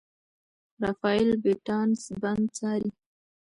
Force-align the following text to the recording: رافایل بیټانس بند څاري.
رافایل 0.81 1.29
بیټانس 1.43 2.01
بند 2.21 2.45
څاري. 2.57 2.89